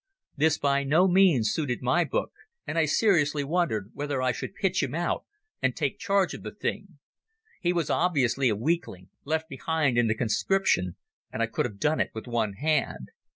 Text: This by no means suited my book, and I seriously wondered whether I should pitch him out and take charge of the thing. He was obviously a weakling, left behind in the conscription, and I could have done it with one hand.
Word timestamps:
This 0.35 0.57
by 0.57 0.83
no 0.83 1.07
means 1.07 1.51
suited 1.51 1.83
my 1.83 2.03
book, 2.03 2.31
and 2.65 2.75
I 2.75 2.85
seriously 2.85 3.43
wondered 3.43 3.91
whether 3.93 4.19
I 4.19 4.31
should 4.31 4.55
pitch 4.55 4.81
him 4.81 4.95
out 4.95 5.25
and 5.61 5.75
take 5.75 5.99
charge 5.99 6.33
of 6.33 6.41
the 6.41 6.49
thing. 6.55 6.97
He 7.59 7.71
was 7.71 7.91
obviously 7.91 8.49
a 8.49 8.55
weakling, 8.55 9.09
left 9.25 9.47
behind 9.47 9.99
in 9.99 10.07
the 10.07 10.15
conscription, 10.15 10.95
and 11.31 11.43
I 11.43 11.45
could 11.45 11.65
have 11.67 11.77
done 11.77 11.99
it 11.99 12.09
with 12.15 12.25
one 12.25 12.53
hand. 12.53 13.11